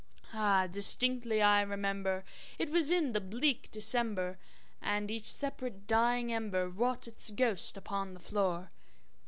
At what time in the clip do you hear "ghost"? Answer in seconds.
7.29-7.77